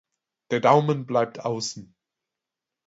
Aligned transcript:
Der 0.49 0.61
Daumen 0.61 1.05
bleibt 1.05 1.41
außen. 1.45 1.93